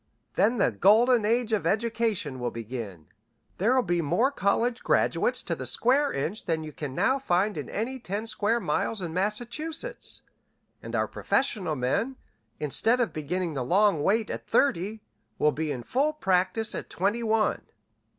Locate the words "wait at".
14.01-14.47